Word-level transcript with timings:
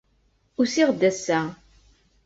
Usiɣ-d 0.61 1.01
ass-a. 1.09 1.39